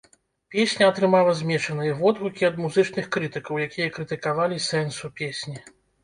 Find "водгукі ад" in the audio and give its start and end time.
1.99-2.55